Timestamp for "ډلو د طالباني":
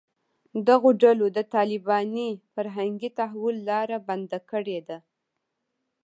1.03-2.29